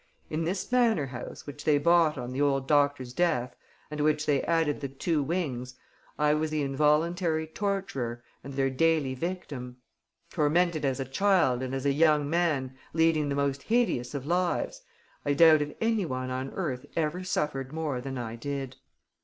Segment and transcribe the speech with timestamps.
[0.31, 3.55] In this manor house, which they bought on the old doctor's death
[3.91, 5.75] and to which they added the two wings,
[6.17, 9.77] I was the involuntary torturer and their daily victim.
[10.31, 14.81] Tormented as a child, and, as a young man, leading the most hideous of lives,
[15.23, 18.77] I doubt if any one on earth ever suffered more than I did."